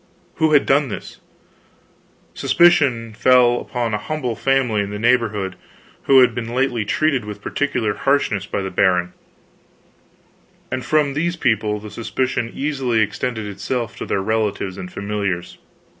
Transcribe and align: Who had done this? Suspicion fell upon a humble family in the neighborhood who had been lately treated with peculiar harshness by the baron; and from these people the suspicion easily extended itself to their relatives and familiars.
Who 0.37 0.53
had 0.53 0.65
done 0.65 0.87
this? 0.89 1.19
Suspicion 2.33 3.13
fell 3.13 3.59
upon 3.61 3.93
a 3.93 3.99
humble 3.99 4.35
family 4.35 4.81
in 4.81 4.89
the 4.89 4.97
neighborhood 4.97 5.55
who 6.05 6.21
had 6.21 6.33
been 6.33 6.55
lately 6.55 6.85
treated 6.85 7.23
with 7.23 7.43
peculiar 7.43 7.93
harshness 7.93 8.47
by 8.47 8.63
the 8.63 8.71
baron; 8.71 9.13
and 10.71 10.83
from 10.83 11.13
these 11.13 11.35
people 11.35 11.79
the 11.79 11.91
suspicion 11.91 12.49
easily 12.51 13.01
extended 13.01 13.45
itself 13.45 13.95
to 13.97 14.07
their 14.07 14.23
relatives 14.23 14.75
and 14.75 14.91
familiars. 14.91 15.59